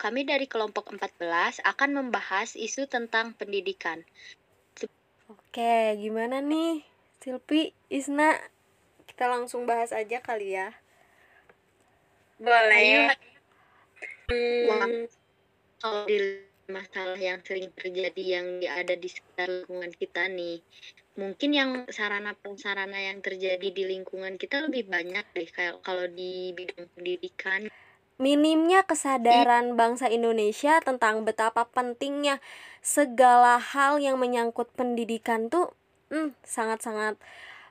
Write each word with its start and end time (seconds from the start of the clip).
kami 0.00 0.24
dari 0.24 0.48
kelompok 0.48 0.96
14 0.96 1.60
akan 1.60 1.90
membahas 1.92 2.56
isu 2.56 2.88
tentang 2.88 3.36
pendidikan. 3.36 4.00
Oke, 5.28 6.00
gimana 6.00 6.40
nih 6.40 6.80
Silpi, 7.20 7.76
Isna? 7.92 8.32
Kita 9.04 9.28
langsung 9.28 9.68
bahas 9.68 9.92
aja 9.92 10.24
kali 10.24 10.56
ya. 10.56 10.72
Boleh. 12.40 13.12
Wah, 14.72 14.88
kalau 15.84 16.08
di 16.08 16.48
masalah 16.70 17.20
yang 17.20 17.44
sering 17.44 17.68
terjadi 17.76 18.40
yang 18.40 18.46
ada 18.64 18.96
di 18.96 19.10
sekitar 19.10 19.50
lingkungan 19.50 19.92
kita 19.92 20.32
nih, 20.32 20.64
mungkin 21.20 21.50
yang 21.52 21.70
sarana 21.92 22.32
prasarana 22.32 22.96
yang 22.96 23.20
terjadi 23.20 23.68
di 23.68 23.84
lingkungan 23.84 24.40
kita 24.40 24.64
lebih 24.64 24.88
banyak 24.88 25.26
deh 25.36 25.48
kayak 25.52 25.82
kalau 25.84 26.08
di 26.08 26.56
bidang 26.56 26.88
pendidikan. 26.96 27.68
Minimnya 28.20 28.84
kesadaran 28.84 29.80
bangsa 29.80 30.12
Indonesia 30.12 30.76
tentang 30.84 31.24
betapa 31.24 31.64
pentingnya 31.72 32.36
segala 32.84 33.56
hal 33.56 33.96
yang 33.96 34.20
menyangkut 34.20 34.68
pendidikan 34.76 35.48
tuh 35.48 35.72
hmm, 36.12 36.36
sangat-sangat 36.44 37.16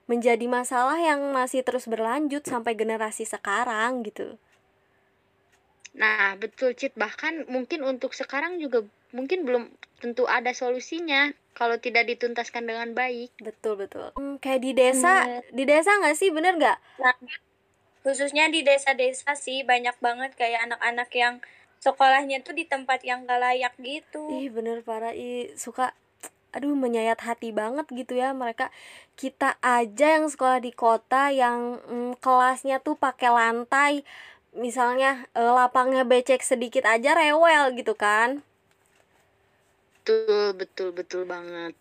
menjadi 0.09 0.49
masalah 0.49 0.97
yang 0.97 1.21
masih 1.29 1.61
terus 1.61 1.85
berlanjut 1.85 2.41
sampai 2.41 2.73
generasi 2.73 3.29
sekarang 3.29 4.01
gitu. 4.01 4.41
Nah, 5.93 6.33
betul 6.41 6.73
Cit. 6.73 6.97
Bahkan 6.97 7.45
mungkin 7.45 7.85
untuk 7.85 8.17
sekarang 8.17 8.57
juga 8.57 8.81
mungkin 9.13 9.45
belum 9.45 9.69
tentu 10.01 10.25
ada 10.25 10.49
solusinya 10.49 11.29
kalau 11.53 11.77
tidak 11.77 12.09
dituntaskan 12.09 12.65
dengan 12.65 12.97
baik. 12.97 13.29
Betul, 13.37 13.85
betul. 13.85 14.09
Hmm, 14.17 14.41
kayak 14.41 14.65
di 14.65 14.71
desa, 14.73 15.29
hmm. 15.29 15.53
di 15.53 15.63
desa 15.69 15.93
nggak 16.01 16.17
sih, 16.17 16.33
bener 16.33 16.57
nggak? 16.57 16.77
Nah, 17.05 17.13
khususnya 18.01 18.47
di 18.47 18.63
desa-desa 18.63 19.35
sih 19.35 19.67
banyak 19.67 19.95
banget 19.99 20.31
kayak 20.39 20.65
anak-anak 20.69 21.09
yang 21.15 21.35
sekolahnya 21.79 22.43
tuh 22.43 22.55
di 22.55 22.67
tempat 22.67 23.03
yang 23.07 23.23
gak 23.23 23.39
layak 23.39 23.73
gitu. 23.79 24.27
Ih, 24.35 24.51
bener 24.51 24.83
parah. 24.83 25.15
Ih, 25.15 25.55
suka 25.55 25.95
aduh 26.49 26.73
menyayat 26.73 27.21
hati 27.21 27.53
banget 27.53 27.85
gitu 27.93 28.17
ya 28.17 28.33
mereka 28.33 28.73
kita 29.13 29.61
aja 29.61 30.17
yang 30.17 30.25
sekolah 30.25 30.57
di 30.57 30.73
kota 30.73 31.29
yang 31.29 31.77
mm, 31.85 32.17
kelasnya 32.17 32.81
tuh 32.81 32.97
pakai 32.97 33.29
lantai 33.29 33.93
misalnya 34.57 35.29
e, 35.37 35.45
lapangnya 35.45 36.01
becek 36.09 36.41
sedikit 36.41 36.89
aja 36.89 37.13
rewel 37.13 37.77
gitu 37.77 37.93
kan 37.93 38.41
betul 40.01 40.57
betul 40.57 40.89
betul 40.89 41.21
banget 41.29 41.77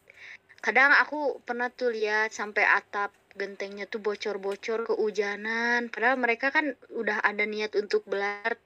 kadang 0.61 0.93
aku 1.01 1.41
pernah 1.49 1.73
tuh 1.73 1.89
lihat 1.89 2.29
sampai 2.37 2.69
atap 2.69 3.09
gentengnya 3.39 3.87
tuh 3.87 4.03
bocor-bocor 4.03 4.85
kehujanan. 4.91 5.89
Padahal 5.89 6.19
mereka 6.19 6.51
kan 6.51 6.75
udah 6.91 7.23
ada 7.23 7.47
niat 7.47 7.73
untuk 7.79 8.03
belajar 8.05 8.59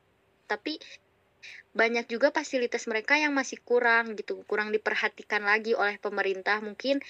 tapi 0.49 0.81
banyak 1.73 2.05
juga 2.09 2.29
fasilitas 2.29 2.85
mereka 2.85 3.17
yang 3.17 3.33
masih 3.33 3.57
kurang 3.65 4.13
gitu 4.17 4.45
kurang 4.45 4.73
diperhatikan 4.73 5.45
lagi 5.45 5.77
oleh 5.77 6.01
pemerintah. 6.01 6.65
Mungkin 6.65 7.05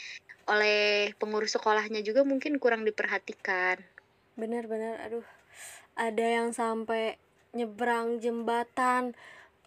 oleh 0.50 1.14
pengurus 1.22 1.54
sekolahnya 1.54 2.02
juga 2.02 2.26
mungkin 2.26 2.58
kurang 2.58 2.82
diperhatikan. 2.82 3.78
Benar-benar 4.34 4.98
aduh 5.06 5.26
ada 5.94 6.24
yang 6.24 6.50
sampai 6.50 7.20
nyebrang 7.52 8.18
jembatan 8.18 9.12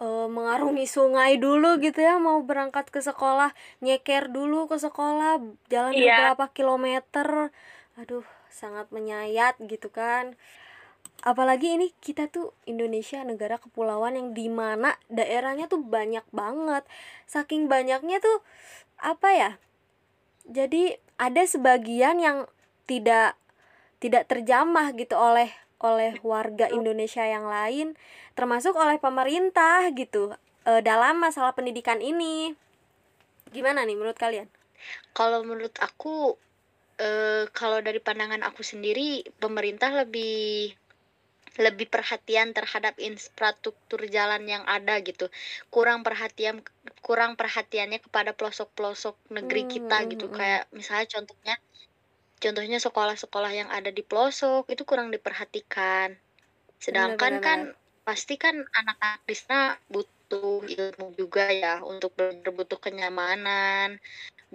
e, 0.01 0.07
mengarungi 0.27 0.89
sungai 0.89 1.37
dulu 1.37 1.77
gitu 1.77 2.01
ya 2.01 2.17
mau 2.17 2.41
berangkat 2.41 2.89
ke 2.89 2.99
sekolah 2.99 3.53
nyeker 3.85 4.33
dulu 4.33 4.65
ke 4.65 4.81
sekolah 4.81 5.37
jalan 5.69 5.93
iya. 5.93 6.17
beberapa 6.17 6.49
kilometer 6.51 7.53
aduh 7.95 8.27
sangat 8.51 8.91
menyayat 8.91 9.59
gitu 9.63 9.91
kan. 9.91 10.35
Apalagi 11.23 11.79
ini 11.79 11.95
kita 12.03 12.27
tuh 12.27 12.51
Indonesia 12.67 13.23
negara 13.23 13.55
kepulauan 13.55 14.19
yang 14.19 14.29
di 14.35 14.51
mana 14.51 14.99
daerahnya 15.07 15.71
tuh 15.71 15.79
banyak 15.79 16.23
banget. 16.35 16.83
Saking 17.25 17.71
banyaknya 17.71 18.19
tuh 18.19 18.43
apa 18.99 19.29
ya 19.31 19.51
jadi 20.45 21.01
ada 21.17 21.43
sebagian 21.43 22.21
yang 22.21 22.45
tidak 22.85 23.33
tidak 23.97 24.29
terjamah 24.29 24.93
gitu 24.93 25.17
oleh 25.17 25.49
oleh 25.81 26.17
warga 26.21 26.69
Indonesia 26.69 27.25
yang 27.25 27.49
lain 27.49 27.97
termasuk 28.37 28.77
oleh 28.77 29.01
pemerintah 29.01 29.89
gitu 29.97 30.37
e, 30.63 30.71
dalam 30.85 31.17
masalah 31.17 31.57
pendidikan 31.57 31.99
ini. 31.99 32.53
Gimana 33.49 33.87
nih 33.87 33.97
menurut 33.97 34.17
kalian? 34.17 34.47
Kalau 35.17 35.41
menurut 35.41 35.73
aku 35.81 36.37
e, 36.99 37.09
kalau 37.51 37.79
dari 37.83 37.99
pandangan 37.99 38.43
aku 38.43 38.63
sendiri 38.63 39.23
pemerintah 39.39 39.91
lebih 39.91 40.71
lebih 41.55 41.87
perhatian 41.87 42.51
terhadap 42.51 42.99
infrastruktur 42.99 44.03
jalan 44.11 44.43
yang 44.43 44.63
ada 44.67 44.99
gitu. 44.99 45.31
Kurang 45.71 46.03
perhatian 46.03 46.59
kurang 46.99 47.39
perhatiannya 47.39 48.03
kepada 48.03 48.35
pelosok-pelosok 48.35 49.15
negeri 49.31 49.63
hmm, 49.63 49.71
kita 49.71 49.97
hmm, 50.03 50.09
gitu. 50.11 50.25
hmm. 50.27 50.35
kayak 50.35 50.63
misalnya 50.75 51.07
contohnya 51.07 51.55
contohnya 52.43 52.77
sekolah-sekolah 52.83 53.51
yang 53.55 53.69
ada 53.71 53.87
di 53.87 54.03
pelosok 54.03 54.67
itu 54.67 54.83
kurang 54.83 55.15
diperhatikan. 55.15 56.19
Sedangkan 56.83 57.39
benar, 57.39 57.41
benar, 57.41 57.47
kan 57.47 57.59
pasti 58.03 58.35
kan 58.35 58.59
anak-anak 58.59 59.23
di 59.23 59.35
sana 59.39 59.79
butuh 59.87 60.61
ilmu 60.67 61.15
juga 61.15 61.49
ya 61.49 61.81
untuk 61.81 62.13
butuh 62.51 62.77
kenyamanan 62.83 63.97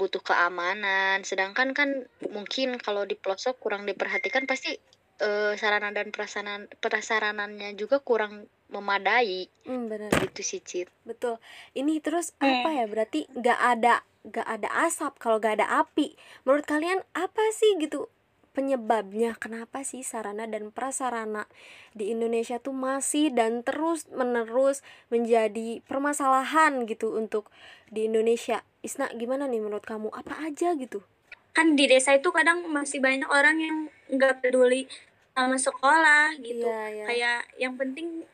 butuh 0.00 0.25
keamanan. 0.25 1.21
Sedangkan 1.21 1.77
kan 1.77 2.09
mungkin 2.33 2.81
kalau 2.81 3.05
di 3.05 3.21
pelosok 3.21 3.61
kurang 3.61 3.84
diperhatikan 3.84 4.49
pasti 4.49 4.72
uh, 5.21 5.53
sarana 5.61 5.93
dan 5.93 6.09
prasarana 6.09 6.65
prasaranannya 6.81 7.77
juga 7.77 8.00
kurang 8.00 8.49
memadai. 8.72 9.53
Hmm, 9.69 9.93
benar. 9.93 10.09
Gitu 10.16 10.41
sih 10.41 10.61
Cit. 10.65 10.88
Betul. 11.05 11.37
Ini 11.77 12.00
terus 12.00 12.33
hmm. 12.41 12.49
apa 12.49 12.69
ya 12.72 12.84
berarti 12.88 13.28
nggak 13.37 13.61
ada 13.61 13.94
gak 14.28 14.49
ada 14.49 14.69
asap. 14.88 15.16
Kalau 15.21 15.41
gak 15.41 15.61
ada 15.61 15.84
api 15.84 16.17
menurut 16.44 16.65
kalian 16.69 17.00
apa 17.17 17.44
sih 17.56 17.77
gitu 17.81 18.09
penyebabnya? 18.53 19.37
Kenapa 19.41 19.81
sih 19.87 20.05
sarana 20.05 20.44
dan 20.44 20.69
prasarana 20.75 21.49
di 21.97 22.12
Indonesia 22.12 22.61
tuh 22.61 22.77
masih 22.77 23.32
dan 23.32 23.65
terus 23.65 24.05
menerus 24.12 24.84
menjadi 25.09 25.81
permasalahan 25.88 26.84
gitu 26.84 27.17
untuk 27.17 27.49
di 27.88 28.06
Indonesia 28.06 28.62
Isna 28.80 29.12
gimana 29.12 29.44
nih 29.44 29.60
menurut 29.60 29.84
kamu? 29.84 30.08
Apa 30.12 30.48
aja 30.48 30.72
gitu? 30.76 31.04
Kan 31.52 31.76
di 31.76 31.84
desa 31.84 32.16
itu 32.16 32.32
kadang 32.32 32.64
masih 32.72 33.02
banyak 33.02 33.28
orang 33.28 33.56
yang 33.60 33.76
nggak 34.08 34.41
peduli 34.41 34.88
sama 35.36 35.56
sekolah 35.56 36.36
gitu. 36.41 36.64
Yeah, 36.64 36.86
yeah. 36.88 37.06
kayak 37.06 37.40
yang 37.60 37.74
penting 37.76 38.24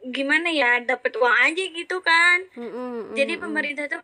gimana 0.00 0.48
ya 0.48 0.80
dapat 0.80 1.12
uang 1.18 1.36
aja 1.36 1.64
gitu 1.70 2.00
kan. 2.00 2.46
Mm 2.56 2.70
-mm, 2.70 2.72
mm 2.72 3.14
jadi 3.18 3.32
pemerintah 3.36 3.86
tuh 3.90 4.00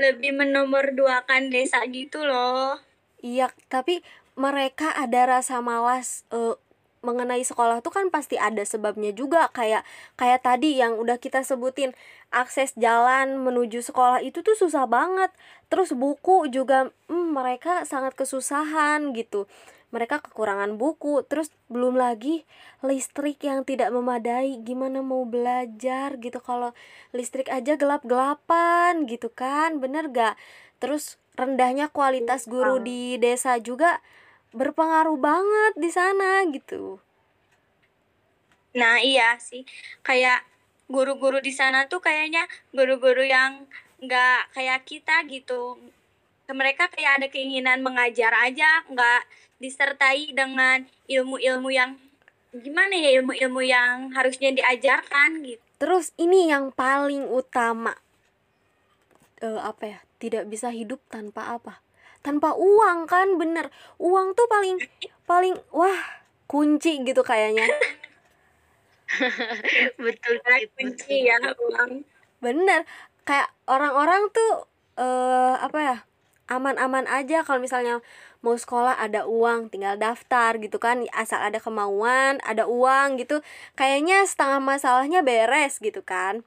lebih 0.00 0.32
menomorduakan 0.32 1.52
desa 1.52 1.84
gitu 1.90 2.24
loh. 2.24 2.80
Iya, 3.20 3.52
tapi 3.68 4.00
mereka 4.32 4.96
ada 4.96 5.28
rasa 5.28 5.60
malas 5.60 6.24
uh, 6.32 6.56
mengenai 7.00 7.40
sekolah 7.40 7.80
tuh 7.80 7.92
kan 7.92 8.12
pasti 8.12 8.36
ada 8.36 8.60
sebabnya 8.64 9.10
juga. 9.12 9.48
Kayak 9.52 9.84
kayak 10.20 10.44
tadi 10.44 10.76
yang 10.76 11.00
udah 11.00 11.16
kita 11.16 11.40
sebutin 11.44 11.96
akses 12.30 12.76
jalan 12.76 13.40
menuju 13.40 13.80
sekolah 13.80 14.20
itu 14.20 14.44
tuh 14.44 14.56
susah 14.56 14.84
banget. 14.84 15.32
Terus 15.72 15.96
buku 15.96 16.48
juga 16.52 16.92
hmm, 17.08 17.34
mereka 17.34 17.88
sangat 17.88 18.16
kesusahan 18.16 19.16
gitu. 19.16 19.48
Mereka 19.90 20.22
kekurangan 20.22 20.78
buku 20.78 21.26
terus 21.26 21.50
belum 21.66 21.98
lagi 21.98 22.46
listrik 22.84 23.42
yang 23.42 23.66
tidak 23.66 23.90
memadai. 23.90 24.60
Gimana 24.62 25.02
mau 25.02 25.26
belajar 25.26 26.14
gitu 26.22 26.38
kalau 26.38 26.76
listrik 27.10 27.50
aja 27.50 27.74
gelap-gelapan 27.74 29.08
gitu 29.10 29.32
kan? 29.34 29.82
Bener 29.82 30.06
gak? 30.14 30.38
Terus 30.78 31.18
rendahnya 31.34 31.88
kualitas 31.88 32.44
guru 32.46 32.78
di 32.84 33.16
desa 33.16 33.56
juga 33.58 33.98
berpengaruh 34.50 35.18
banget 35.18 35.72
di 35.78 35.90
sana 35.90 36.46
gitu 36.50 36.98
nah 38.70 39.02
iya 39.02 39.34
sih 39.42 39.66
kayak 40.06 40.46
guru-guru 40.86 41.38
di 41.42 41.50
sana 41.50 41.86
tuh 41.86 42.02
kayaknya 42.02 42.46
guru-guru 42.74 43.22
yang 43.22 43.66
nggak 44.02 44.54
kayak 44.54 44.82
kita 44.86 45.22
gitu 45.26 45.78
mereka 46.50 46.90
kayak 46.90 47.22
ada 47.22 47.26
keinginan 47.30 47.82
mengajar 47.82 48.34
aja 48.34 48.82
nggak 48.90 49.22
disertai 49.62 50.34
dengan 50.34 50.82
ilmu-ilmu 51.06 51.68
yang 51.70 51.94
gimana 52.50 52.96
ya 52.98 53.22
ilmu-ilmu 53.22 53.62
yang 53.62 54.10
harusnya 54.10 54.50
diajarkan 54.50 55.46
gitu. 55.46 55.62
Terus 55.78 56.10
ini 56.18 56.50
yang 56.50 56.74
paling 56.74 57.30
utama 57.30 57.94
uh, 59.44 59.60
apa 59.62 59.84
ya? 59.86 59.98
Tidak 60.20 60.44
bisa 60.50 60.68
hidup 60.74 61.00
tanpa 61.08 61.54
apa? 61.54 61.80
Tanpa 62.20 62.52
uang 62.56 63.08
kan 63.08 63.36
bener. 63.40 63.72
Uang 63.96 64.36
tuh 64.36 64.46
paling 64.46 64.76
paling 65.30 65.54
wah 65.72 66.00
kunci 66.50 67.00
gitu 67.06 67.22
kayaknya. 67.24 67.64
betul 70.04 70.34
kunci 70.76 71.26
ya 71.26 71.36
uang. 71.40 72.04
Bener. 72.44 72.84
Kayak 73.24 73.52
orang-orang 73.68 74.28
tuh 74.32 74.66
eh 75.00 75.04
uh, 75.04 75.56
apa 75.60 75.78
ya? 75.80 75.98
aman-aman 76.50 77.06
aja 77.06 77.46
kalau 77.46 77.62
misalnya 77.62 78.02
mau 78.42 78.58
sekolah 78.58 78.98
ada 78.98 79.22
uang 79.22 79.70
tinggal 79.70 79.94
daftar 79.94 80.58
gitu 80.58 80.82
kan 80.82 81.06
asal 81.14 81.38
ada 81.38 81.62
kemauan 81.62 82.42
ada 82.42 82.66
uang 82.66 83.22
gitu 83.22 83.38
kayaknya 83.78 84.26
setengah 84.26 84.58
masalahnya 84.58 85.22
beres 85.22 85.78
gitu 85.78 86.02
kan 86.02 86.42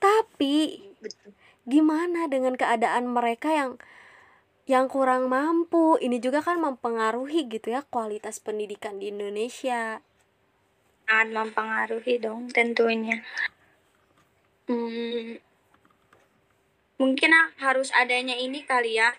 Tapi 0.00 0.80
betul 1.04 1.36
gimana 1.64 2.28
dengan 2.28 2.54
keadaan 2.60 3.08
mereka 3.08 3.48
yang 3.52 3.80
yang 4.64 4.88
kurang 4.88 5.28
mampu? 5.28 6.00
Ini 6.00 6.20
juga 6.20 6.40
kan 6.40 6.56
mempengaruhi 6.60 7.48
gitu 7.48 7.72
ya 7.72 7.84
kualitas 7.84 8.40
pendidikan 8.40 8.96
di 8.96 9.12
Indonesia. 9.12 10.00
sangat 11.04 11.28
mempengaruhi 11.36 12.16
dong 12.16 12.48
tentunya 12.48 13.20
hmm, 14.68 15.36
mungkin 16.96 17.30
harus 17.60 17.92
adanya 17.92 18.32
ini 18.40 18.64
kali 18.64 18.96
ya 18.96 19.12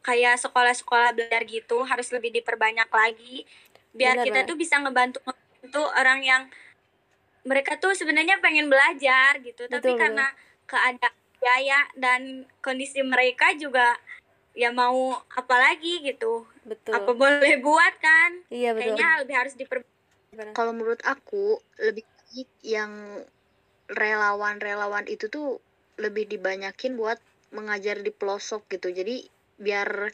kayak 0.00 0.40
sekolah-sekolah 0.40 1.12
belajar 1.12 1.42
gitu 1.44 1.82
harus 1.84 2.08
lebih 2.14 2.32
diperbanyak 2.40 2.88
lagi 2.88 3.44
biar 3.92 4.16
Benar, 4.16 4.24
kita 4.24 4.40
benar. 4.44 4.48
tuh 4.48 4.56
bisa 4.56 4.74
ngebantu 4.80 5.18
ngebantu 5.24 5.82
orang 5.98 6.20
yang 6.24 6.42
mereka 7.46 7.78
tuh 7.78 7.94
sebenarnya 7.94 8.40
pengen 8.40 8.70
belajar 8.70 9.38
gitu 9.42 9.68
tapi 9.68 9.94
Betul, 9.94 10.00
karena 10.00 10.26
keadaan 10.66 11.14
biaya 11.36 11.80
dan 11.94 12.48
kondisi 12.64 13.04
mereka 13.04 13.52
juga 13.54 13.98
ya 14.56 14.72
mau 14.72 15.20
apa 15.36 15.56
lagi 15.60 16.00
gitu. 16.02 16.48
Betul. 16.64 16.96
apa 16.96 17.12
boleh 17.12 17.60
buat 17.60 17.94
kan? 18.00 18.30
Iya 18.48 18.72
betul. 18.72 18.96
kayaknya 18.96 19.08
lebih 19.22 19.36
harus 19.36 19.54
diper 19.54 19.84
kalau 20.52 20.72
menurut 20.76 21.00
aku 21.06 21.60
lebih 21.80 22.04
baik 22.04 22.50
yang 22.60 22.92
relawan-relawan 23.88 25.06
itu 25.06 25.30
tuh 25.30 25.62
lebih 25.96 26.28
dibanyakin 26.28 26.98
buat 26.98 27.16
mengajar 27.54 28.02
di 28.02 28.12
pelosok 28.12 28.66
gitu. 28.68 28.92
Jadi 28.92 29.24
biar 29.56 30.12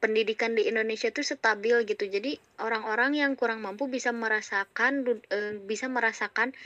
pendidikan 0.00 0.56
di 0.56 0.64
Indonesia 0.64 1.12
tuh 1.12 1.26
stabil 1.26 1.84
gitu. 1.84 2.08
Jadi 2.08 2.40
orang-orang 2.62 3.20
yang 3.20 3.32
kurang 3.36 3.60
mampu 3.60 3.90
bisa 3.90 4.14
merasakan 4.14 5.04
eh, 5.28 5.60
bisa 5.60 5.90
merasakan 5.92 6.56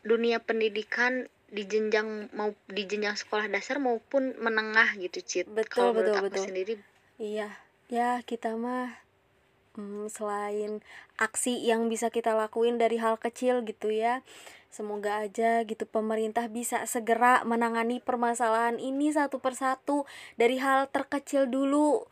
dunia 0.00 0.40
pendidikan 0.40 1.28
di 1.50 1.66
jenjang 1.66 2.30
mau 2.32 2.54
di 2.70 2.86
jenjang 2.86 3.18
sekolah 3.18 3.50
dasar 3.50 3.82
maupun 3.82 4.38
menengah 4.38 4.94
gitu 5.02 5.18
Cit 5.20 5.46
Betul, 5.50 5.90
menurut 5.90 6.14
betul, 6.14 6.18
aku 6.22 6.26
betul. 6.30 6.44
sendiri 6.46 6.74
Iya, 7.20 7.52
ya 7.92 8.24
kita 8.24 8.56
mah 8.56 8.96
mm, 9.76 10.08
selain 10.08 10.80
aksi 11.20 11.60
yang 11.60 11.92
bisa 11.92 12.08
kita 12.08 12.32
lakuin 12.32 12.80
dari 12.80 12.96
hal 12.96 13.20
kecil 13.20 13.60
gitu 13.68 13.92
ya. 13.92 14.24
Semoga 14.72 15.26
aja 15.26 15.66
gitu 15.68 15.84
pemerintah 15.84 16.48
bisa 16.48 16.86
segera 16.88 17.44
menangani 17.44 18.00
permasalahan 18.00 18.80
ini 18.80 19.12
satu 19.12 19.36
persatu 19.42 20.08
dari 20.40 20.56
hal 20.62 20.88
terkecil 20.88 21.44
dulu. 21.44 22.08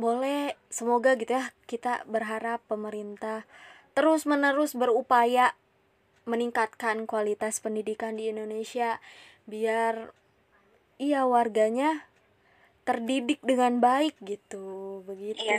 Boleh, 0.00 0.56
semoga 0.72 1.18
gitu 1.20 1.36
ya 1.36 1.52
kita 1.68 2.08
berharap 2.08 2.64
pemerintah 2.64 3.44
terus-menerus 3.92 4.72
berupaya 4.72 5.52
meningkatkan 6.28 7.08
kualitas 7.08 7.60
pendidikan 7.60 8.16
di 8.16 8.28
Indonesia 8.32 9.00
biar 9.48 10.12
iya 11.00 11.24
warganya 11.24 12.04
terdidik 12.84 13.40
dengan 13.40 13.80
baik 13.80 14.16
gitu 14.24 15.00
begitu. 15.04 15.40
Iya 15.40 15.58